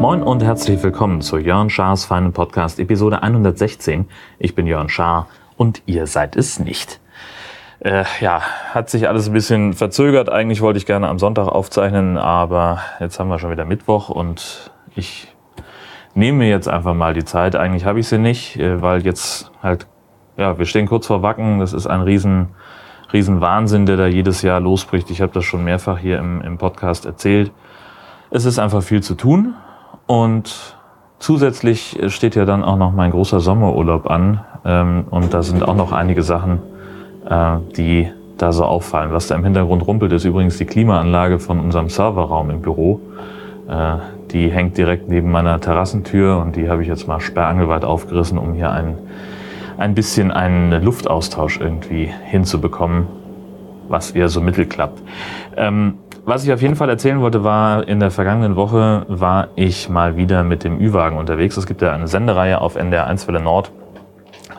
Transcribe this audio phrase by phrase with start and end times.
[0.00, 4.08] Moin und herzlich willkommen zu Jörn Schars feinen Podcast Episode 116.
[4.38, 7.00] Ich bin Jörn Schaar und ihr seid es nicht.
[7.80, 8.40] Äh, ja,
[8.72, 10.30] hat sich alles ein bisschen verzögert.
[10.30, 14.70] Eigentlich wollte ich gerne am Sonntag aufzeichnen, aber jetzt haben wir schon wieder Mittwoch und
[14.96, 15.28] ich
[16.18, 17.56] nehme mir jetzt einfach mal die Zeit.
[17.56, 19.86] Eigentlich habe ich sie nicht, äh, weil jetzt halt,
[20.36, 21.60] ja, wir stehen kurz vor Wacken.
[21.60, 22.48] Das ist ein riesen,
[23.12, 25.10] riesen Wahnsinn, der da jedes Jahr losbricht.
[25.10, 27.52] Ich habe das schon mehrfach hier im, im Podcast erzählt.
[28.30, 29.54] Es ist einfach viel zu tun
[30.06, 30.76] und
[31.18, 34.44] zusätzlich steht ja dann auch noch mein großer Sommerurlaub an.
[34.64, 36.58] Ähm, und da sind auch noch einige Sachen,
[37.28, 39.12] äh, die da so auffallen.
[39.12, 43.00] Was da im Hintergrund rumpelt, ist übrigens die Klimaanlage von unserem Serverraum im Büro.
[43.68, 43.96] Äh,
[44.30, 48.54] die hängt direkt neben meiner Terrassentür und die habe ich jetzt mal sperrangelweit aufgerissen, um
[48.54, 48.98] hier ein,
[49.76, 53.06] ein bisschen einen Luftaustausch irgendwie hinzubekommen,
[53.88, 55.02] was eher so mittelklappt.
[55.56, 59.88] Ähm, was ich auf jeden Fall erzählen wollte, war, in der vergangenen Woche war ich
[59.88, 61.56] mal wieder mit dem Ü-Wagen unterwegs.
[61.56, 63.70] Es gibt ja eine Sendereihe auf NDR 1 Welle Nord,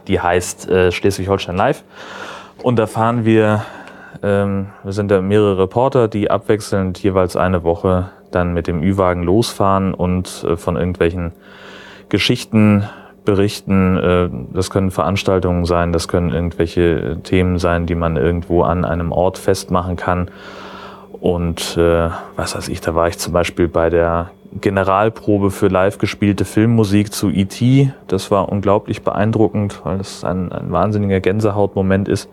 [0.07, 1.83] die heißt äh, Schleswig-Holstein Live.
[2.63, 3.65] Und da fahren wir,
[4.23, 9.93] ähm, sind da mehrere Reporter, die abwechselnd jeweils eine Woche dann mit dem Ü-Wagen losfahren
[9.93, 11.31] und äh, von irgendwelchen
[12.09, 12.83] Geschichten
[13.25, 13.97] berichten.
[13.97, 19.11] Äh, das können Veranstaltungen sein, das können irgendwelche Themen sein, die man irgendwo an einem
[19.11, 20.29] Ort festmachen kann.
[21.19, 24.31] Und äh, was weiß ich, da war ich zum Beispiel bei der
[24.61, 27.91] Generalprobe für live gespielte Filmmusik zu E.T.
[28.07, 32.29] Das war unglaublich beeindruckend, weil das ein, ein wahnsinniger Gänsehautmoment ist.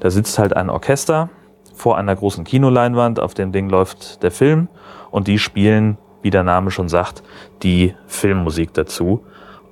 [0.00, 1.28] Da sitzt halt ein Orchester
[1.74, 4.68] vor einer großen Kinoleinwand, auf dem Ding läuft der Film
[5.10, 7.22] und die spielen, wie der Name schon sagt,
[7.62, 9.24] die Filmmusik dazu.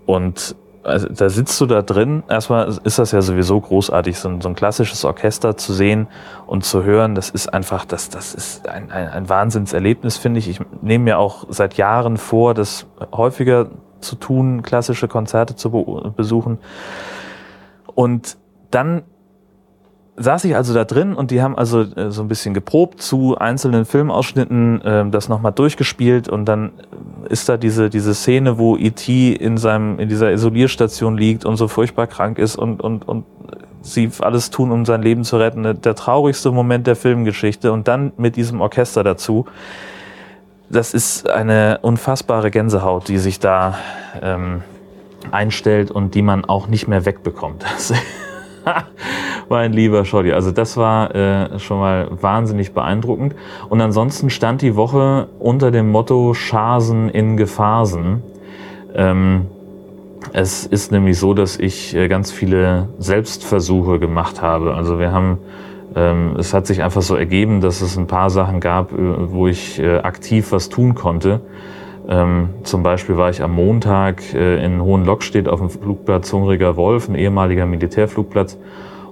[0.07, 2.23] Und also da sitzt du da drin.
[2.29, 6.07] Erstmal ist das ja sowieso großartig, so ein, so ein klassisches Orchester zu sehen
[6.47, 7.17] und zu hören.
[7.17, 10.49] Das ist einfach, das, das ist ein, ein, ein Wahnsinnserlebnis, finde ich.
[10.49, 13.69] Ich nehme mir auch seit Jahren vor, das häufiger
[14.01, 16.59] zu tun, klassische Konzerte zu be besuchen.
[17.95, 18.37] Und
[18.71, 19.03] dann
[20.17, 23.37] saß ich also da drin und die haben also äh, so ein bisschen geprobt zu
[23.37, 26.73] einzelnen Filmausschnitten, äh, das nochmal durchgespielt und dann
[27.29, 29.33] ist da diese, diese Szene, wo E.T.
[29.33, 33.25] in seinem, in dieser Isolierstation liegt und so furchtbar krank ist und, und, und
[33.83, 35.81] sie alles tun, um sein Leben zu retten.
[35.81, 39.47] Der traurigste Moment der Filmgeschichte und dann mit diesem Orchester dazu.
[40.69, 43.79] Das ist eine unfassbare Gänsehaut, die sich da
[44.21, 44.63] ähm,
[45.31, 47.65] einstellt und die man auch nicht mehr wegbekommt.
[49.49, 50.33] mein lieber Scholli.
[50.33, 53.35] Also das war äh, schon mal wahnsinnig beeindruckend.
[53.69, 58.23] Und ansonsten stand die Woche unter dem Motto Schasen in Gefasen.
[58.95, 59.47] Ähm,
[60.33, 64.75] es ist nämlich so, dass ich äh, ganz viele Selbstversuche gemacht habe.
[64.75, 65.39] Also wir haben,
[65.95, 68.97] ähm, es hat sich einfach so ergeben, dass es ein paar Sachen gab, äh,
[69.31, 71.41] wo ich äh, aktiv was tun konnte.
[72.09, 77.09] Ähm, zum Beispiel war ich am Montag äh, in Hohenlockstedt auf dem Flugplatz Hungriger Wolf,
[77.09, 78.59] ein ehemaliger Militärflugplatz.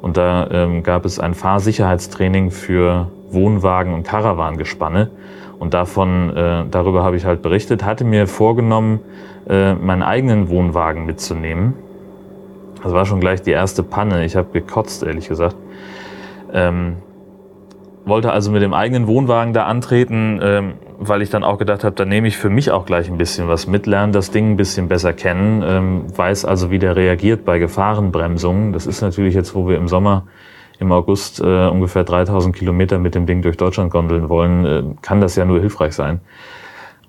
[0.01, 5.11] Und da ähm, gab es ein Fahrsicherheitstraining für Wohnwagen und Caravangespanne.
[5.59, 9.01] Und davon, äh, darüber habe ich halt berichtet, hatte mir vorgenommen,
[9.49, 11.75] äh, meinen eigenen Wohnwagen mitzunehmen.
[12.83, 14.25] Das war schon gleich die erste Panne.
[14.25, 15.57] Ich habe gekotzt, ehrlich gesagt.
[16.53, 16.97] Ähm,
[18.05, 21.95] wollte also mit dem eigenen Wohnwagen da antreten, ähm, weil ich dann auch gedacht habe,
[21.95, 24.57] da nehme ich für mich auch gleich ein bisschen was mit, lerne das Ding ein
[24.57, 28.73] bisschen besser kennen, ähm, weiß also, wie der reagiert bei Gefahrenbremsungen.
[28.73, 30.25] Das ist natürlich jetzt, wo wir im Sommer,
[30.79, 35.21] im August äh, ungefähr 3000 Kilometer mit dem Ding durch Deutschland gondeln wollen, äh, kann
[35.21, 36.21] das ja nur hilfreich sein.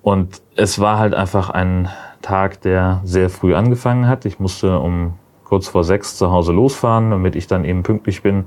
[0.01, 1.89] Und es war halt einfach ein
[2.21, 4.25] Tag, der sehr früh angefangen hat.
[4.25, 8.45] Ich musste um kurz vor sechs zu Hause losfahren, damit ich dann eben pünktlich bin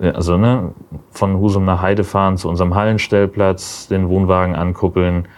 [0.00, 0.72] also ne,
[1.10, 5.28] von Husum nach Heide fahren zu unserem Hallenstellplatz, den Wohnwagen ankuppeln,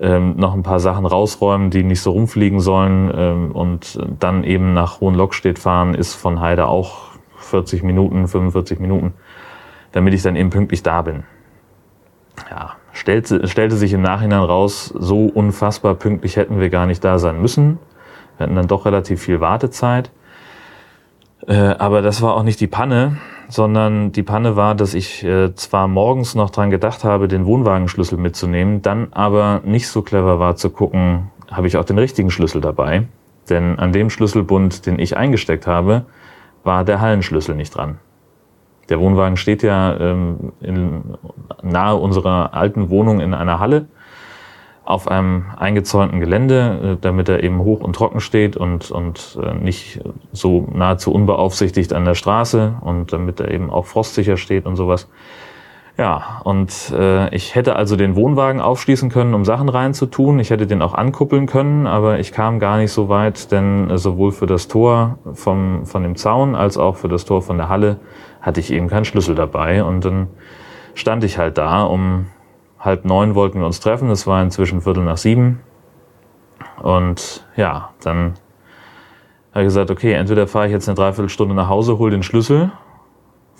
[0.00, 4.72] ähm, noch ein paar Sachen rausräumen, die nicht so rumfliegen sollen ähm, und dann eben
[4.72, 9.14] nach Hohenlockstedt fahren, ist von Heide auch 40 Minuten, 45 Minuten,
[9.92, 11.24] damit ich dann eben pünktlich da bin.
[12.50, 17.18] Ja, stellte, stellte sich im Nachhinein raus, so unfassbar pünktlich hätten wir gar nicht da
[17.18, 17.78] sein müssen.
[18.36, 20.10] Wir hatten dann doch relativ viel Wartezeit.
[21.46, 23.18] Äh, aber das war auch nicht die Panne,
[23.54, 28.18] sondern die Panne war, dass ich äh, zwar morgens noch dran gedacht habe, den Wohnwagenschlüssel
[28.18, 32.60] mitzunehmen, dann aber nicht so clever war zu gucken, habe ich auch den richtigen Schlüssel
[32.60, 33.06] dabei.
[33.48, 36.06] Denn an dem Schlüsselbund, den ich eingesteckt habe,
[36.64, 37.98] war der Hallenschlüssel nicht dran.
[38.88, 41.14] Der Wohnwagen steht ja ähm, in,
[41.62, 43.86] nahe unserer alten Wohnung in einer Halle.
[44.84, 49.54] Auf einem eingezäunten Gelände, äh, damit er eben hoch und trocken steht und, und äh,
[49.54, 50.00] nicht
[50.32, 55.08] so nahezu unbeaufsichtigt an der Straße und damit er eben auch frostsicher steht und sowas.
[55.96, 60.40] Ja, und äh, ich hätte also den Wohnwagen aufschließen können, um Sachen reinzutun.
[60.40, 63.96] Ich hätte den auch ankuppeln können, aber ich kam gar nicht so weit, denn äh,
[63.96, 67.68] sowohl für das Tor vom, von dem Zaun als auch für das Tor von der
[67.68, 68.00] Halle
[68.40, 69.84] hatte ich eben keinen Schlüssel dabei.
[69.84, 70.26] Und dann
[70.94, 71.84] stand ich halt da.
[71.84, 72.26] Um
[72.84, 74.10] halb neun wollten wir uns treffen.
[74.10, 75.60] Es war inzwischen Viertel nach sieben.
[76.82, 78.34] Und ja, dann
[79.52, 82.72] habe ich gesagt, okay, entweder fahre ich jetzt eine Dreiviertelstunde nach Hause, hole den Schlüssel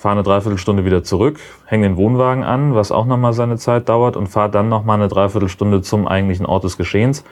[0.05, 4.19] fahre eine Dreiviertelstunde wieder zurück, hänge den Wohnwagen an, was auch nochmal seine Zeit dauert
[4.19, 7.25] und fahre dann nochmal eine Dreiviertelstunde zum eigentlichen Ort des Geschehens,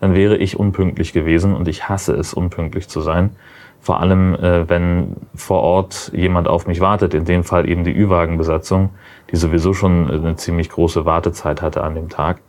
[0.00, 3.36] dann wäre ich unpünktlich gewesen und ich hasse es, unpünktlich zu sein.
[3.84, 7.94] Vor allem, äh, wenn vor Ort jemand auf mich wartet, in dem Fall eben die
[7.94, 8.90] Ü-Wagenbesatzung,
[9.30, 12.40] die sowieso schon eine ziemlich große Wartezeit hatte an dem Tag.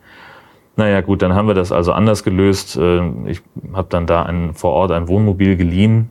[0.77, 2.77] Naja gut, dann haben wir das also anders gelöst.
[2.77, 3.41] Äh, ich
[3.73, 6.09] habe dann da ein, vor Ort ein Wohnmobil geliehen,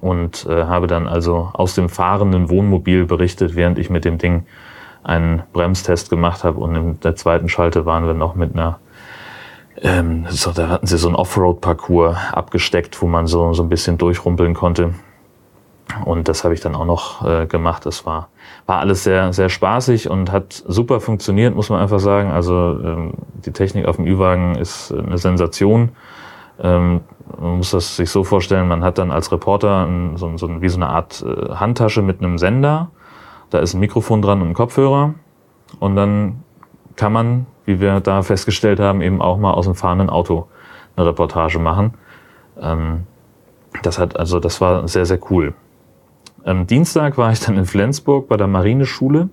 [0.00, 4.46] und äh, habe dann also aus dem fahrenden Wohnmobil berichtet, während ich mit dem Ding
[5.02, 8.78] einen Bremstest gemacht habe und in der zweiten Schalte waren wir noch mit einer
[9.80, 13.98] ähm, so, da hatten sie so einen Offroad-Parcours abgesteckt, wo man so, so ein bisschen
[13.98, 14.94] durchrumpeln konnte.
[16.04, 17.84] Und das habe ich dann auch noch äh, gemacht.
[17.86, 18.28] Das war,
[18.66, 22.30] war alles sehr, sehr spaßig und hat super funktioniert, muss man einfach sagen.
[22.30, 23.14] Also ähm,
[23.44, 25.90] die Technik auf dem Ü-Wagen ist eine Sensation.
[26.60, 27.00] Ähm,
[27.40, 30.76] man muss das sich so vorstellen, man hat dann als Reporter so, so, wie so
[30.76, 32.90] eine Art äh, Handtasche mit einem Sender.
[33.50, 35.14] Da ist ein Mikrofon dran und ein Kopfhörer.
[35.78, 36.41] Und dann
[36.96, 40.46] kann man, wie wir da festgestellt haben, eben auch mal aus dem fahrenden Auto
[40.96, 41.94] eine Reportage machen.
[42.60, 43.06] Ähm,
[43.82, 45.54] das hat also, das war sehr, sehr cool.
[46.44, 49.28] Am Dienstag war ich dann in Flensburg bei der Marineschule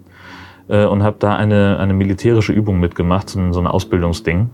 [0.68, 4.50] äh, und habe da eine, eine militärische Übung mitgemacht, so ein, so ein Ausbildungsding.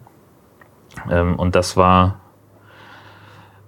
[1.11, 2.15] Ähm, und das war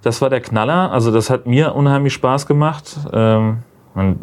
[0.08, 0.92] das war der Knaller.
[0.92, 2.98] Also das hat mir unheimlich Spaß gemacht.
[3.12, 3.60] Ähm,
[3.94, 4.20] man,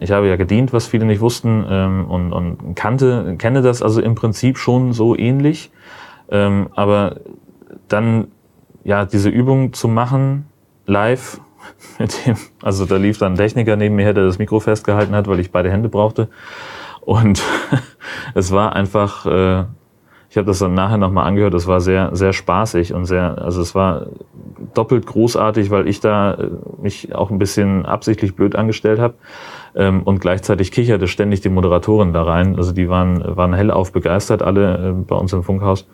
[0.00, 4.00] ich habe ja gedient, was viele nicht wussten ähm, und, und kannte, kenne das also
[4.00, 5.70] im Prinzip schon so ähnlich.
[6.30, 7.20] Ähm, aber
[7.88, 8.28] dann
[8.84, 10.46] ja diese Übung zu machen
[10.86, 11.40] live
[11.98, 15.14] mit dem, also da lief dann ein Techniker neben mir her, der das Mikro festgehalten
[15.14, 16.28] hat, weil ich beide Hände brauchte.
[17.00, 17.42] Und
[18.34, 19.64] es war einfach äh,
[20.30, 23.62] ich habe das dann nachher nochmal angehört, es war sehr, sehr spaßig und sehr, also
[23.62, 24.06] es war
[24.74, 26.50] doppelt großartig, weil ich da äh,
[26.82, 29.14] mich auch ein bisschen absichtlich blöd angestellt habe.
[29.74, 32.56] Ähm, und gleichzeitig kicherte ständig die Moderatorin da rein.
[32.56, 35.86] Also die waren, waren hellauf begeistert, alle äh, bei uns im Funkhaus.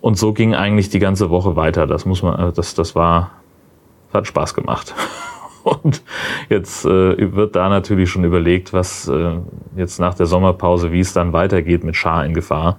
[0.00, 1.86] Und so ging eigentlich die ganze Woche weiter.
[1.86, 3.32] Das muss man, äh, das, das war,
[4.14, 4.94] hat Spaß gemacht.
[5.64, 6.02] Und
[6.48, 9.32] jetzt äh, wird da natürlich schon überlegt, was äh,
[9.76, 12.78] jetzt nach der Sommerpause, wie es dann weitergeht mit Schar in Gefahr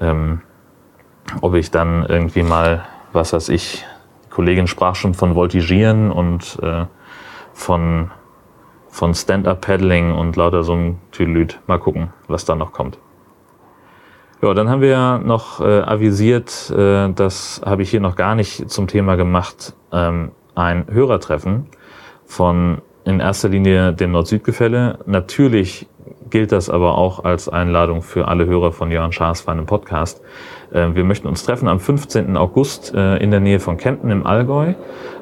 [0.00, 0.40] ähm,
[1.40, 3.84] ob ich dann irgendwie mal, was weiß ich,
[4.24, 6.86] die Kollegin sprach schon von Voltigieren und äh,
[7.52, 8.10] von,
[8.88, 11.60] von Stand-Up-Paddling und lauter so ein Tüdelüt.
[11.66, 12.98] Mal gucken, was da noch kommt.
[14.42, 18.34] Ja, dann haben wir ja noch äh, avisiert, äh, das habe ich hier noch gar
[18.34, 21.68] nicht zum Thema gemacht, ähm, ein Hörertreffen
[22.26, 24.98] von in erster Linie dem Nord-Süd-Gefälle.
[25.06, 25.88] Natürlich
[26.32, 30.22] gilt das aber auch als Einladung für alle Hörer von Jörn Schaas für einen Podcast.
[30.72, 32.36] Äh, wir möchten uns treffen am 15.
[32.36, 34.72] August äh, in der Nähe von Kempten im Allgäu.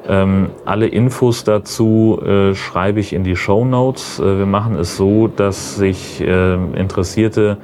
[0.07, 4.19] Ähm, alle Infos dazu äh, schreibe ich in die Show Notes.
[4.19, 7.57] Wir machen es so, dass sich Interessierte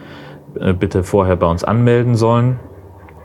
[0.79, 2.59] bitte vorher bei uns anmelden sollen,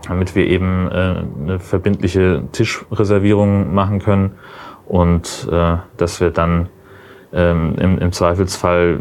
[0.06, 4.32] damit wir eben eine verbindliche Tischreservierung machen können
[4.86, 5.48] und
[5.96, 6.68] dass wir dann
[7.32, 9.00] ähm, im, Zweifelsfall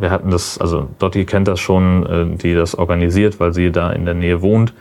[0.00, 3.92] wir hatten das, also Dotti kennt das schon, äh, die das organisiert, weil sie da
[3.92, 4.74] in der Nähe wohnt.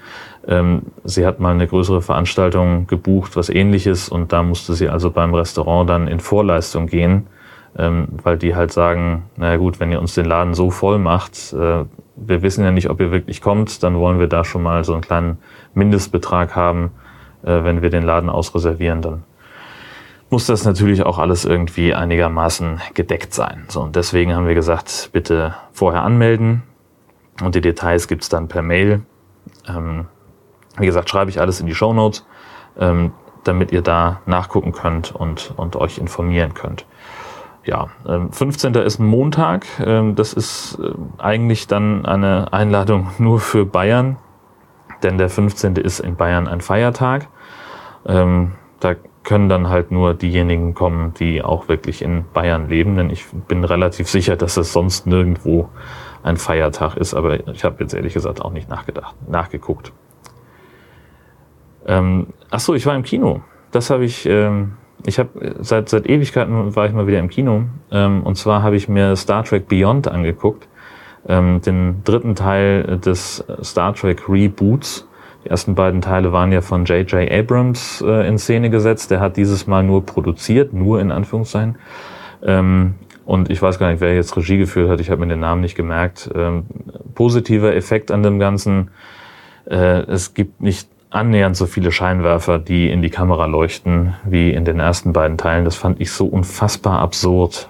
[0.47, 5.11] Ähm, sie hat mal eine größere Veranstaltung gebucht, was ähnliches, und da musste sie also
[5.11, 7.27] beim Restaurant dann in Vorleistung gehen,
[7.77, 11.53] ähm, weil die halt sagen, naja gut, wenn ihr uns den Laden so voll macht,
[11.53, 11.83] äh,
[12.15, 14.93] wir wissen ja nicht, ob ihr wirklich kommt, dann wollen wir da schon mal so
[14.93, 15.37] einen kleinen
[15.73, 16.91] Mindestbetrag haben,
[17.43, 19.23] äh, wenn wir den Laden ausreservieren, dann
[20.29, 23.65] muss das natürlich auch alles irgendwie einigermaßen gedeckt sein.
[23.67, 26.63] So, und deswegen haben wir gesagt, bitte vorher anmelden
[27.41, 29.01] und die Details gibt's dann per Mail.
[29.67, 30.05] Ähm,
[30.77, 32.25] wie gesagt, schreibe ich alles in die Show Notes,
[32.77, 33.11] ähm,
[33.43, 36.85] damit ihr da nachgucken könnt und, und euch informieren könnt.
[37.65, 38.73] Ja, ähm, 15.
[38.75, 39.65] ist Montag.
[39.83, 44.17] Ähm, das ist äh, eigentlich dann eine Einladung nur für Bayern,
[45.03, 45.75] denn der 15.
[45.75, 47.27] ist in Bayern ein Feiertag.
[48.05, 48.95] Ähm, da
[49.29, 53.63] können dann halt nur diejenigen kommen, die auch wirklich in Bayern leben, denn ich bin
[53.63, 55.69] relativ sicher, dass es sonst nirgendwo
[56.23, 59.93] ein Feiertag ist, aber ich habe jetzt ehrlich gesagt auch nicht nachgedacht, nachgeguckt.
[61.85, 63.41] Ähm, ach so, ich war im Kino.
[63.69, 64.73] Das habe ich, ähm,
[65.05, 67.65] ich habe seit seit Ewigkeiten war ich mal wieder im Kino.
[67.91, 70.67] Ähm, und zwar habe ich mir Star Trek Beyond angeguckt,
[71.27, 75.07] ähm, den dritten Teil des Star Trek Reboots.
[75.45, 77.31] Die ersten beiden Teile waren ja von J.J.
[77.31, 79.09] Abrams äh, in Szene gesetzt.
[79.11, 81.77] Der hat dieses Mal nur produziert, nur in Anführungszeichen.
[82.43, 84.99] Ähm, und ich weiß gar nicht, wer jetzt Regie geführt hat.
[84.99, 86.29] Ich habe mir den Namen nicht gemerkt.
[86.35, 86.65] Ähm,
[87.13, 88.89] positiver Effekt an dem Ganzen.
[89.65, 94.65] Äh, es gibt nicht annähernd so viele Scheinwerfer, die in die Kamera leuchten, wie in
[94.65, 95.63] den ersten beiden Teilen.
[95.63, 97.69] Das fand ich so unfassbar absurd.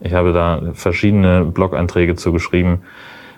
[0.00, 2.82] Ich habe da verschiedene Blog-Einträge zu geschrieben,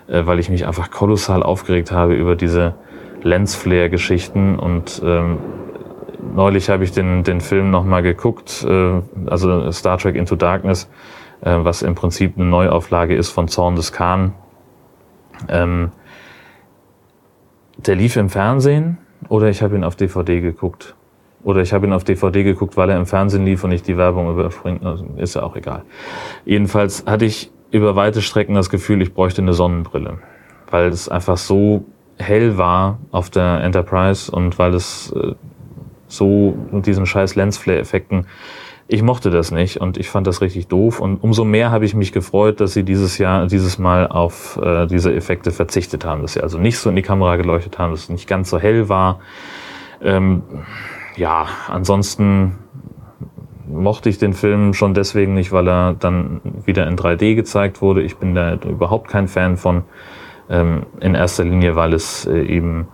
[0.07, 2.75] äh, weil ich mich einfach kolossal aufgeregt habe über diese
[3.25, 5.39] Lensflare-Geschichten und ähm,
[6.35, 10.89] neulich habe ich den, den Film nochmal geguckt, äh, also Star Trek Into Darkness,
[11.41, 14.35] äh, was im Prinzip eine Neuauflage ist von Zorn des Khan.
[15.49, 15.91] Ähm,
[17.77, 20.95] der lief im Fernsehen oder ich habe ihn auf DVD geguckt.
[21.43, 23.97] Oder ich habe ihn auf DVD geguckt, weil er im Fernsehen lief und ich die
[23.97, 24.83] Werbung überspringt.
[24.85, 25.83] Also ist ja auch egal.
[26.45, 30.19] Jedenfalls hatte ich über weite Strecken das Gefühl, ich bräuchte eine Sonnenbrille.
[30.69, 31.85] Weil es einfach so
[32.17, 35.33] hell war auf der Enterprise und weil es äh,
[36.07, 38.27] so mit diesen scheiß Lensflare-Effekten,
[38.87, 40.99] ich mochte das nicht und ich fand das richtig doof.
[40.99, 44.85] Und umso mehr habe ich mich gefreut, dass sie dieses Jahr, dieses Mal auf äh,
[44.85, 48.01] diese Effekte verzichtet haben, dass sie also nicht so in die Kamera geleuchtet haben, dass
[48.01, 49.19] es nicht ganz so hell war.
[50.03, 50.43] Ähm,
[51.15, 52.57] ja, ansonsten
[53.67, 58.03] mochte ich den Film schon deswegen nicht, weil er dann wieder in 3D gezeigt wurde.
[58.03, 59.83] Ich bin da überhaupt kein Fan von.
[60.49, 62.87] Ähm, in erster Linie, weil es äh, eben,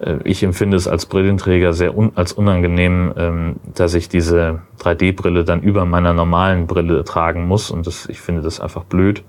[0.00, 5.44] äh, ich empfinde es als Brillenträger sehr un als unangenehm, ähm, dass ich diese 3D-Brille
[5.44, 7.70] dann über meiner normalen Brille tragen muss.
[7.70, 9.22] Und das, ich finde das einfach blöd.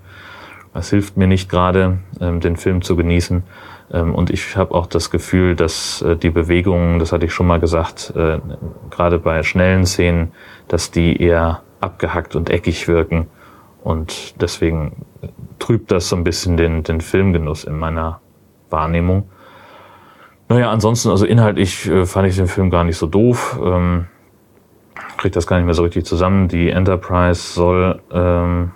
[0.74, 3.42] Es hilft mir nicht gerade, ähm, den Film zu genießen.
[3.92, 7.58] Und ich habe auch das Gefühl, dass äh, die Bewegungen, das hatte ich schon mal
[7.58, 10.30] gesagt, gerade bei schnellen Szenen,
[10.68, 13.26] dass die eher abgehackt und eckig wirken.
[13.82, 14.92] Und deswegen
[15.60, 18.20] trübt das so ein bisschen den, den Filmgenuss in meiner
[18.70, 19.28] Wahrnehmung.
[20.48, 23.58] Naja, ansonsten, also inhaltlich äh, fand ich den Film gar nicht so doof.
[23.62, 24.06] Ähm,
[25.16, 26.48] krieg das gar nicht mehr so richtig zusammen.
[26.48, 28.72] Die Enterprise soll ähm,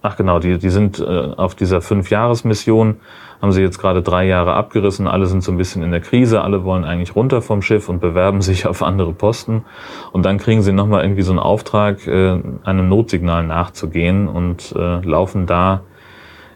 [0.00, 1.04] Ach genau, die, die sind äh,
[1.36, 2.98] auf dieser Fünf-Jahres-Mission,
[3.42, 6.42] haben sie jetzt gerade drei Jahre abgerissen, alle sind so ein bisschen in der Krise,
[6.42, 9.64] alle wollen eigentlich runter vom Schiff und bewerben sich auf andere Posten.
[10.12, 15.00] Und dann kriegen sie nochmal irgendwie so einen Auftrag, äh, einem Notsignal nachzugehen und äh,
[15.00, 15.82] laufen da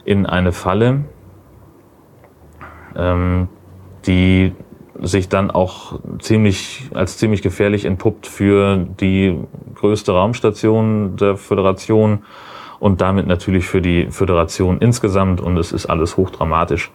[0.04, 1.04] in eine Falle,
[2.96, 3.48] ähm,
[4.06, 4.52] die
[5.00, 9.36] sich dann auch ziemlich als ziemlich gefährlich entpuppt für die
[9.74, 12.22] größte Raumstation der Föderation
[12.82, 15.40] und damit natürlich für die Föderation insgesamt.
[15.40, 16.90] Und es ist alles hochdramatisch,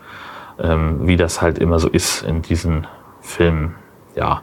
[0.59, 2.85] ähm, wie das halt immer so ist in diesen
[3.21, 3.75] Filmen.
[4.13, 4.41] Ja,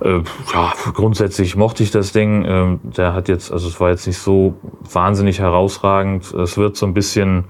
[0.00, 0.20] äh,
[0.52, 2.44] ja, grundsätzlich mochte ich das Ding.
[2.46, 4.54] Ähm, der hat jetzt, also es war jetzt nicht so
[4.88, 6.32] wahnsinnig herausragend.
[6.32, 7.46] Es wird so ein bisschen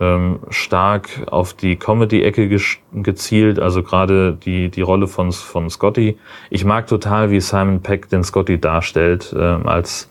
[0.00, 2.48] ähm, stark auf die Comedy-Ecke
[2.94, 6.16] gezielt, also gerade die, die Rolle von, von Scotty.
[6.48, 10.08] Ich mag total, wie Simon Peck den Scotty darstellt, äh, als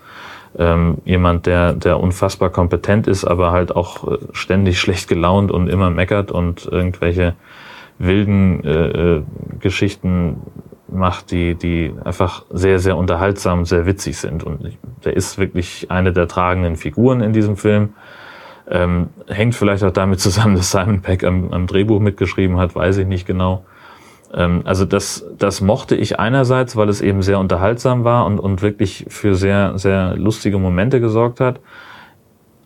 [0.58, 5.68] ähm, jemand, der, der unfassbar kompetent ist, aber halt auch äh, ständig schlecht gelaunt und
[5.68, 7.36] immer meckert und irgendwelche
[8.00, 9.24] wilden äh, äh,
[9.60, 10.38] Geschichten
[10.88, 14.44] macht, die, die einfach sehr, sehr unterhaltsam, sehr witzig sind.
[14.44, 17.94] Und der ist wirklich eine der tragenden Figuren in diesem Film.
[18.70, 22.98] Ähm, hängt vielleicht auch damit zusammen, dass Simon Peck am, am Drehbuch mitgeschrieben hat, weiß
[22.98, 23.66] ich nicht genau.
[24.34, 28.62] Ähm, also das, das mochte ich einerseits, weil es eben sehr unterhaltsam war und, und
[28.62, 31.60] wirklich für sehr, sehr lustige Momente gesorgt hat.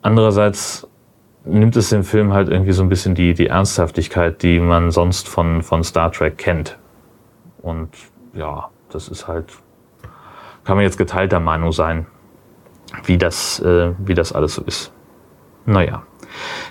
[0.02, 0.88] Andererseits
[1.46, 5.28] nimmt es dem Film halt irgendwie so ein bisschen die, die Ernsthaftigkeit, die man sonst
[5.28, 6.78] von, von Star Trek kennt.
[7.62, 7.90] Und
[8.34, 9.46] ja, das ist halt,
[10.64, 12.06] kann man jetzt geteilter Meinung sein,
[13.06, 14.92] wie das, äh, wie das alles so ist.
[15.66, 16.04] Naja.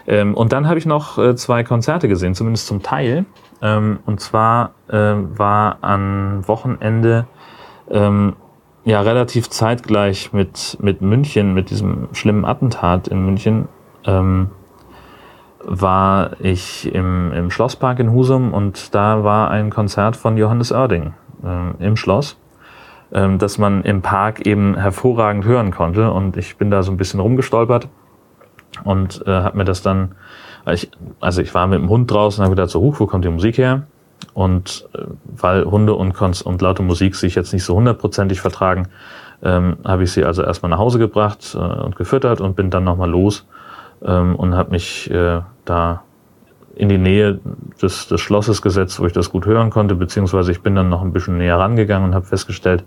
[0.07, 3.25] Ähm, und dann habe ich noch äh, zwei Konzerte gesehen, zumindest zum Teil.
[3.63, 7.27] Ähm, und zwar äh, war am Wochenende
[7.91, 8.35] ähm,
[8.85, 13.69] ja relativ zeitgleich mit, mit München, mit diesem schlimmen Attentat in München,
[14.07, 14.51] ähm,
[15.63, 21.13] war ich im, im Schlosspark in Husum und da war ein Konzert von Johannes Oerding
[21.45, 22.39] äh, im Schloss,
[23.11, 26.11] äh, das man im Park eben hervorragend hören konnte.
[26.13, 27.89] Und ich bin da so ein bisschen rumgestolpert
[28.85, 30.15] und äh, habe mir das dann
[30.73, 33.25] ich, also ich war mit dem Hund draußen und habe gedacht, so, huch, wo kommt
[33.25, 33.83] die Musik her?
[34.35, 38.89] Und äh, weil Hunde und, und laute Musik sich jetzt nicht so hundertprozentig vertragen,
[39.43, 42.85] ähm, habe ich sie also erstmal nach Hause gebracht äh, und gefüttert und bin dann
[42.85, 43.47] nochmal los
[44.05, 46.03] ähm, und habe mich äh, da
[46.77, 47.41] in die Nähe
[47.83, 51.03] des, des Schlosses gesetzt, wo ich das gut hören konnte, beziehungsweise ich bin dann noch
[51.03, 52.85] ein bisschen näher rangegangen und habe festgestellt,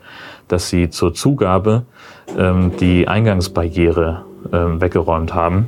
[0.47, 1.83] dass sie zur Zugabe
[2.37, 5.67] ähm, die Eingangsbarriere ähm, weggeräumt haben,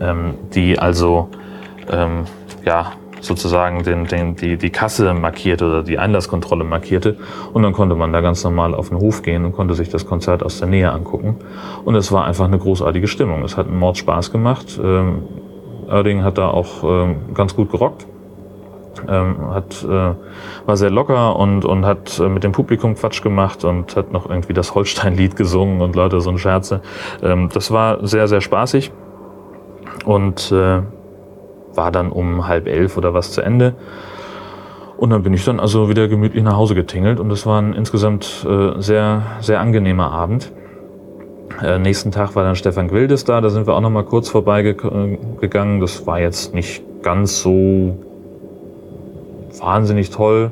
[0.00, 1.28] ähm, die also
[1.90, 2.24] ähm,
[2.64, 7.16] ja sozusagen den, den, die, die Kasse markierte oder die Einlasskontrolle markierte.
[7.52, 10.06] Und dann konnte man da ganz normal auf den Hof gehen und konnte sich das
[10.06, 11.36] Konzert aus der Nähe angucken.
[11.84, 13.42] Und es war einfach eine großartige Stimmung.
[13.42, 14.78] Es hat einen Mord Spaß gemacht.
[14.82, 15.22] Ähm,
[15.88, 18.06] Erding hat da auch ähm, ganz gut gerockt.
[19.08, 20.14] Ähm, hat, äh,
[20.64, 24.28] war sehr locker und, und hat äh, mit dem Publikum Quatsch gemacht und hat noch
[24.28, 26.80] irgendwie das Holstein-Lied gesungen und Leute so ein Scherze.
[27.22, 28.90] Ähm, das war sehr, sehr spaßig
[30.04, 30.82] und äh,
[31.74, 33.74] war dann um halb elf oder was zu Ende.
[34.96, 37.74] Und dann bin ich dann also wieder gemütlich nach Hause getingelt und es war ein
[37.74, 40.52] insgesamt äh, sehr, sehr angenehmer Abend.
[41.62, 44.28] Äh, nächsten Tag war dann Stefan Gwildes da, da sind wir auch noch mal kurz
[44.28, 45.80] vorbeigegangen.
[45.80, 47.96] Das war jetzt nicht ganz so
[49.60, 50.50] wahnsinnig toll.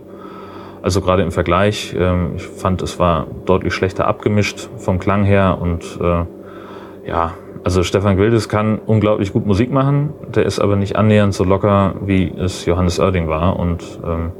[0.83, 5.57] Also gerade im Vergleich, ähm, ich fand, es war deutlich schlechter abgemischt vom Klang her
[5.59, 7.33] und äh, ja,
[7.65, 11.95] also Stefan Gwildes kann unglaublich gut Musik machen, der ist aber nicht annähernd so locker,
[12.05, 14.33] wie es Johannes Oerding war und ähm,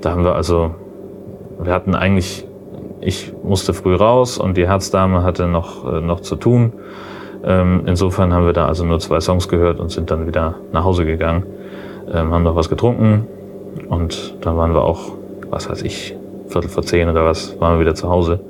[0.00, 0.74] da haben wir also,
[1.60, 2.46] wir hatten eigentlich
[3.00, 6.72] ich musste früh raus und die Herzdame hatte noch, äh, noch zu tun.
[7.44, 10.84] Ähm, insofern haben wir da also nur zwei Songs gehört und sind dann wieder nach
[10.84, 11.44] Hause gegangen,
[12.12, 13.26] ähm, haben noch was getrunken
[13.88, 15.12] und dann waren wir auch,
[15.50, 16.16] was weiß ich,
[16.48, 18.40] Viertel vor zehn oder was, waren wir wieder zu Hause.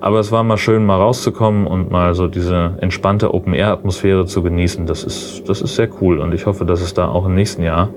[0.00, 4.86] Aber es war mal schön, mal rauszukommen und mal so diese entspannte Open-Air-Atmosphäre zu genießen.
[4.86, 7.62] Das ist, das ist sehr cool und ich hoffe, dass es da auch im nächsten
[7.62, 7.88] Jahr,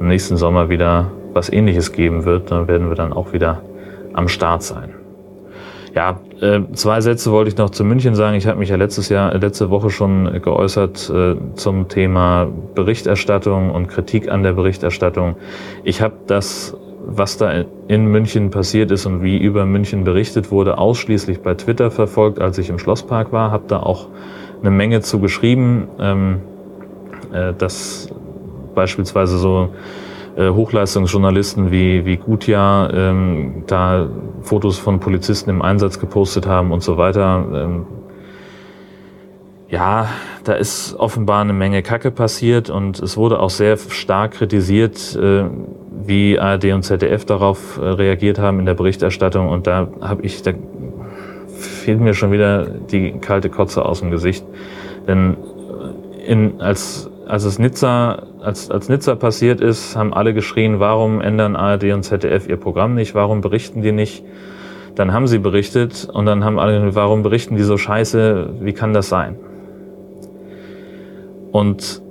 [0.00, 2.50] im nächsten Sommer wieder was ähnliches geben wird.
[2.50, 3.62] Dann werden wir dann auch wieder
[4.12, 4.94] am Start sein.
[5.94, 8.34] Ja, äh, zwei Sätze wollte ich noch zu München sagen.
[8.36, 13.88] Ich habe mich ja letztes Jahr, letzte Woche schon geäußert äh, zum Thema Berichterstattung und
[13.88, 15.36] Kritik an der Berichterstattung.
[15.84, 20.78] Ich habe das, was da in München passiert ist und wie über München berichtet wurde,
[20.78, 23.50] ausschließlich bei Twitter verfolgt, als ich im Schlosspark war.
[23.50, 24.08] Habe da auch
[24.60, 26.40] eine Menge zu geschrieben, ähm,
[27.32, 28.08] äh, dass
[28.74, 29.70] beispielsweise so
[30.36, 34.08] äh, Hochleistungsjournalisten wie, wie Gutjahr ähm, da
[34.40, 37.44] Fotos von Polizisten im Einsatz gepostet haben und so weiter.
[37.52, 37.86] Ähm,
[39.68, 40.08] ja,
[40.44, 45.44] da ist offenbar eine Menge Kacke passiert und es wurde auch sehr stark kritisiert, äh,
[46.06, 49.48] wie ARD und ZDF darauf äh, reagiert haben in der Berichterstattung.
[49.48, 50.52] Und da habe ich, da
[51.56, 54.44] fehlt mir schon wieder die kalte Kotze aus dem Gesicht.
[55.06, 55.36] Denn
[56.26, 61.56] in, als als es Nizza, als, als Nizza passiert ist, haben alle geschrien, warum ändern
[61.56, 64.24] ARD und ZDF ihr Programm nicht, warum berichten die nicht?
[64.96, 68.92] Dann haben sie berichtet und dann haben alle, warum berichten die so scheiße, wie kann
[68.92, 69.36] das sein?
[71.52, 72.02] Und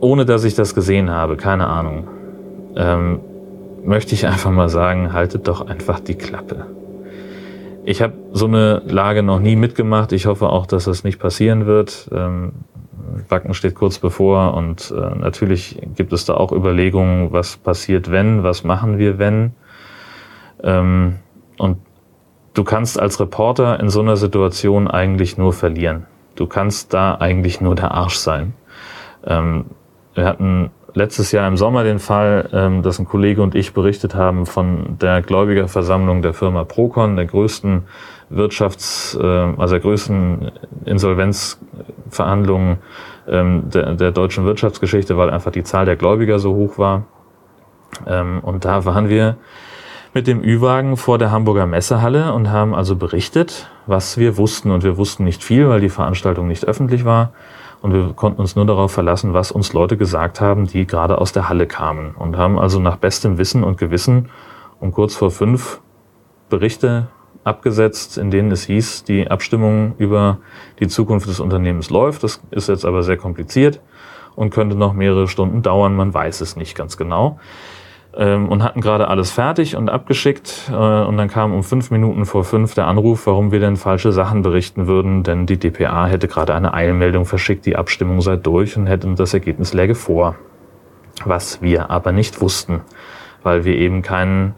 [0.00, 2.08] ohne dass ich das gesehen habe, keine Ahnung,
[2.76, 3.20] ähm,
[3.84, 6.66] möchte ich einfach mal sagen, haltet doch einfach die Klappe.
[7.84, 10.12] Ich habe so eine Lage noch nie mitgemacht.
[10.12, 12.08] Ich hoffe auch, dass das nicht passieren wird.
[12.12, 12.52] Ähm,
[13.28, 18.42] Wacken steht kurz bevor und äh, natürlich gibt es da auch Überlegungen, was passiert, wenn,
[18.42, 19.52] was machen wir, wenn.
[20.62, 21.16] Ähm,
[21.58, 21.78] und
[22.54, 26.06] du kannst als Reporter in so einer Situation eigentlich nur verlieren.
[26.36, 28.54] Du kannst da eigentlich nur der Arsch sein.
[29.26, 29.66] Ähm,
[30.14, 34.14] wir hatten letztes Jahr im Sommer den Fall, ähm, dass ein Kollege und ich berichtet
[34.14, 37.82] haben von der Gläubigerversammlung der Firma Procon, der größten
[38.30, 40.52] Wirtschafts-, äh, also der größten
[40.84, 42.78] Insolvenzverhandlungen
[43.28, 47.04] ähm, der, der deutschen Wirtschaftsgeschichte, weil einfach die Zahl der Gläubiger so hoch war.
[48.06, 49.36] Ähm, und da waren wir
[50.12, 54.70] mit dem Ü-Wagen vor der Hamburger Messehalle und haben also berichtet, was wir wussten.
[54.70, 57.32] Und wir wussten nicht viel, weil die Veranstaltung nicht öffentlich war.
[57.82, 61.32] Und wir konnten uns nur darauf verlassen, was uns Leute gesagt haben, die gerade aus
[61.32, 62.14] der Halle kamen.
[62.14, 64.28] Und haben also nach bestem Wissen und Gewissen
[64.80, 65.80] um kurz vor fünf
[66.48, 67.08] Berichte
[67.44, 70.38] abgesetzt, in denen es hieß, die Abstimmung über
[70.78, 72.22] die Zukunft des Unternehmens läuft.
[72.22, 73.80] Das ist jetzt aber sehr kompliziert
[74.36, 75.96] und könnte noch mehrere Stunden dauern.
[75.96, 77.38] Man weiß es nicht ganz genau.
[78.16, 80.70] Ähm, und hatten gerade alles fertig und abgeschickt.
[80.70, 84.10] Äh, und dann kam um fünf Minuten vor fünf der Anruf, warum wir denn falsche
[84.10, 88.76] Sachen berichten würden, denn die DPA hätte gerade eine Eilmeldung verschickt, die Abstimmung sei durch
[88.76, 90.34] und hätte das Ergebnis läge vor.
[91.24, 92.80] Was wir aber nicht wussten,
[93.42, 94.54] weil wir eben keinen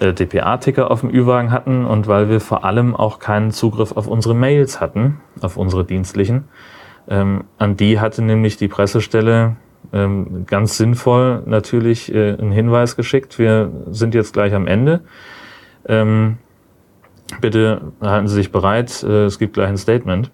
[0.00, 4.08] äh, DPA-Ticker auf dem Ü-Wagen hatten und weil wir vor allem auch keinen Zugriff auf
[4.08, 6.48] unsere Mails hatten, auf unsere dienstlichen.
[7.08, 9.56] Ähm, an die hatte nämlich die Pressestelle
[9.92, 13.38] ähm, ganz sinnvoll natürlich äh, einen Hinweis geschickt.
[13.38, 15.00] Wir sind jetzt gleich am Ende.
[15.86, 16.38] Ähm,
[17.40, 20.30] bitte halten Sie sich bereit, äh, es gibt gleich ein Statement.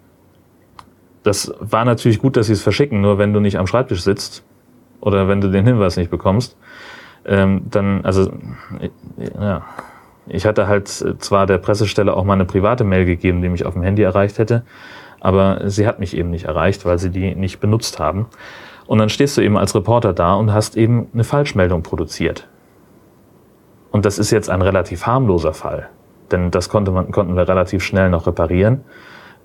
[1.25, 4.43] das war natürlich gut, dass sie es verschicken, nur wenn du nicht am Schreibtisch sitzt
[5.01, 6.55] oder wenn du den Hinweis nicht bekommst,
[7.25, 8.31] ähm, dann, also,
[9.39, 9.63] ja,
[10.27, 13.73] ich hatte halt zwar der Pressestelle auch mal eine private Mail gegeben, die mich auf
[13.73, 14.63] dem Handy erreicht hätte,
[15.19, 18.27] aber sie hat mich eben nicht erreicht, weil sie die nicht benutzt haben.
[18.87, 22.47] Und dann stehst du eben als Reporter da und hast eben eine Falschmeldung produziert.
[23.91, 25.89] Und das ist jetzt ein relativ harmloser Fall,
[26.31, 28.83] denn das konnte man, konnten wir relativ schnell noch reparieren.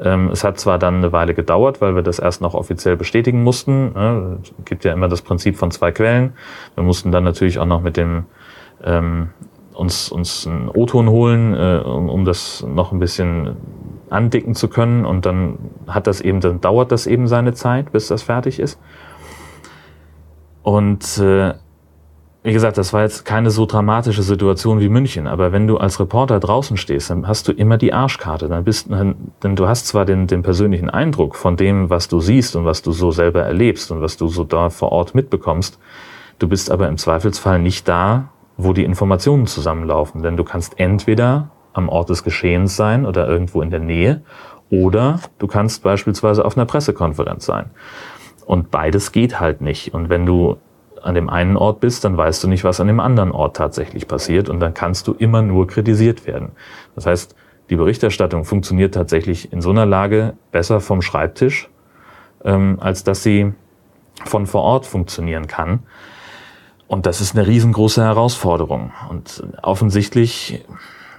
[0.00, 3.42] Ähm, es hat zwar dann eine Weile gedauert, weil wir das erst noch offiziell bestätigen
[3.42, 4.40] mussten.
[4.42, 6.32] Es gibt ja immer das Prinzip von zwei Quellen.
[6.74, 8.24] Wir mussten dann natürlich auch noch mit dem
[8.82, 9.28] ähm,
[9.74, 13.56] uns, uns einen O-Ton holen, äh, um, um das noch ein bisschen
[14.08, 15.04] andicken zu können.
[15.04, 18.80] Und dann hat das eben, dann dauert das eben seine Zeit, bis das fertig ist.
[20.62, 21.54] Und äh,
[22.42, 26.00] wie gesagt, das war jetzt keine so dramatische Situation wie München, aber wenn du als
[26.00, 28.48] Reporter draußen stehst, dann hast du immer die Arschkarte.
[28.48, 32.56] Dann bist, denn du hast zwar den, den persönlichen Eindruck von dem, was du siehst
[32.56, 35.78] und was du so selber erlebst und was du so da vor Ort mitbekommst.
[36.38, 41.50] Du bist aber im Zweifelsfall nicht da, wo die Informationen zusammenlaufen, denn du kannst entweder
[41.74, 44.22] am Ort des Geschehens sein oder irgendwo in der Nähe
[44.70, 47.70] oder du kannst beispielsweise auf einer Pressekonferenz sein.
[48.50, 49.94] Und beides geht halt nicht.
[49.94, 50.56] Und wenn du
[51.00, 54.08] an dem einen Ort bist, dann weißt du nicht, was an dem anderen Ort tatsächlich
[54.08, 56.50] passiert und dann kannst du immer nur kritisiert werden.
[56.96, 57.36] Das heißt,
[57.70, 61.70] die Berichterstattung funktioniert tatsächlich in so einer Lage besser vom Schreibtisch,
[62.44, 63.52] ähm, als dass sie
[64.24, 65.84] von vor Ort funktionieren kann.
[66.88, 68.90] Und das ist eine riesengroße Herausforderung.
[69.10, 70.64] Und offensichtlich,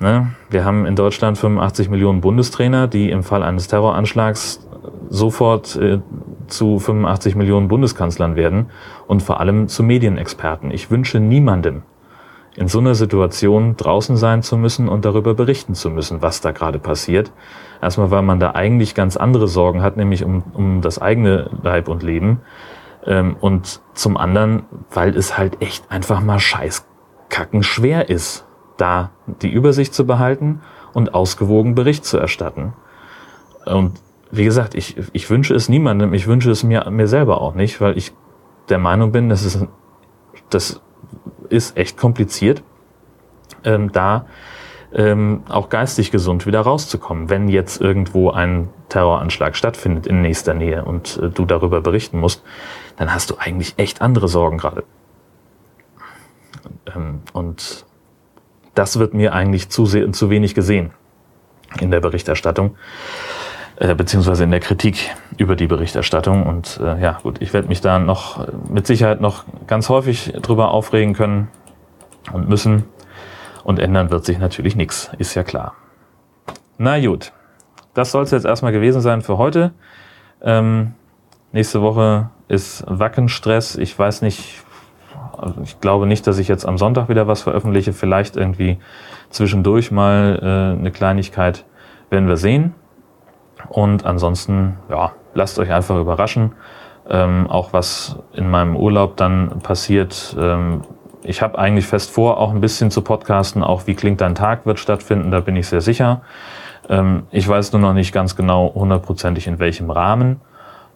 [0.01, 4.67] ne, wir haben in Deutschland 85 Millionen Bundestrainer, die im Fall eines Terroranschlags
[5.09, 5.99] sofort äh,
[6.47, 8.67] zu 85 Millionen Bundeskanzlern werden
[9.07, 10.71] und vor allem zu Medienexperten.
[10.71, 11.83] Ich wünsche niemandem,
[12.55, 16.51] in so einer Situation draußen sein zu müssen und darüber berichten zu müssen, was da
[16.51, 17.31] gerade passiert.
[17.81, 21.87] Erstmal, weil man da eigentlich ganz andere Sorgen hat, nämlich um, um das eigene Leib
[21.87, 22.41] und Leben.
[23.05, 28.45] Ähm, und zum anderen, weil es halt echt einfach mal scheißkacken schwer ist,
[28.77, 30.61] da die Übersicht zu behalten
[30.93, 32.73] und ausgewogen Bericht zu erstatten.
[33.65, 33.93] Und
[34.31, 37.81] wie gesagt, ich, ich wünsche es niemandem, ich wünsche es mir, mir selber auch nicht,
[37.81, 38.13] weil ich
[38.69, 39.65] der Meinung bin, dass es,
[40.49, 40.81] das
[41.49, 42.63] ist echt kompliziert,
[43.63, 44.25] ähm, da
[44.93, 47.29] ähm, auch geistig gesund wieder rauszukommen.
[47.29, 52.43] Wenn jetzt irgendwo ein Terroranschlag stattfindet in nächster Nähe und äh, du darüber berichten musst,
[52.97, 54.83] dann hast du eigentlich echt andere Sorgen gerade.
[56.93, 57.85] Ähm, und
[58.75, 60.91] das wird mir eigentlich zu, zu wenig gesehen
[61.79, 62.75] in der Berichterstattung
[63.81, 66.45] äh, beziehungsweise in der Kritik über die Berichterstattung.
[66.45, 70.69] Und äh, ja, gut, ich werde mich da noch mit Sicherheit noch ganz häufig drüber
[70.69, 71.47] aufregen können
[72.31, 72.83] und müssen.
[73.63, 75.73] Und ändern wird sich natürlich nichts, ist ja klar.
[76.77, 77.33] Na gut,
[77.95, 79.71] das soll es jetzt erstmal gewesen sein für heute.
[80.43, 80.93] Ähm,
[81.51, 83.77] nächste Woche ist Wackenstress.
[83.77, 84.63] Ich weiß nicht,
[85.63, 87.93] ich glaube nicht, dass ich jetzt am Sonntag wieder was veröffentliche.
[87.93, 88.77] Vielleicht irgendwie
[89.31, 91.65] zwischendurch mal äh, eine Kleinigkeit
[92.11, 92.75] werden wir sehen.
[93.69, 96.53] Und ansonsten, ja, lasst euch einfach überraschen.
[97.09, 100.35] Ähm, auch was in meinem Urlaub dann passiert.
[100.39, 100.81] Ähm,
[101.23, 103.63] ich habe eigentlich fest vor, auch ein bisschen zu podcasten.
[103.63, 106.21] Auch wie klingt dein Tag wird stattfinden, da bin ich sehr sicher.
[106.89, 110.41] Ähm, ich weiß nur noch nicht ganz genau hundertprozentig in welchem Rahmen.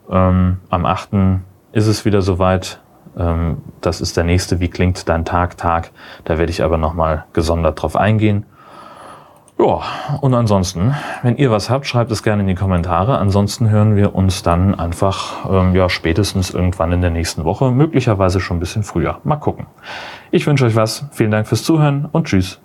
[0.10, 1.10] Ähm, am 8.
[1.72, 2.80] ist es wieder soweit.
[3.18, 5.92] Ähm, das ist der nächste Wie klingt dein Tag Tag.
[6.24, 8.46] Da werde ich aber nochmal gesondert drauf eingehen.
[9.58, 9.80] Ja,
[10.20, 13.18] und ansonsten, wenn ihr was habt, schreibt es gerne in die Kommentare.
[13.18, 18.42] Ansonsten hören wir uns dann einfach ähm, ja, spätestens irgendwann in der nächsten Woche, möglicherweise
[18.42, 19.20] schon ein bisschen früher.
[19.24, 19.68] Mal gucken.
[20.32, 21.06] Ich wünsche euch was.
[21.12, 22.60] Vielen Dank fürs Zuhören und tschüss.